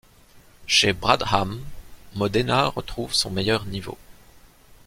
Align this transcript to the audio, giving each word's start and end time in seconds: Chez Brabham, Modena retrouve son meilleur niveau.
Chez 0.65 0.93
Brabham, 0.93 1.61
Modena 2.15 2.69
retrouve 2.69 3.13
son 3.13 3.29
meilleur 3.29 3.65
niveau. 3.67 3.99